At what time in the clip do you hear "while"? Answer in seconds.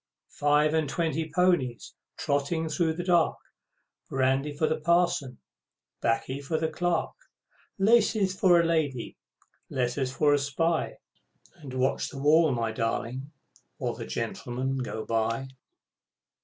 13.77-13.93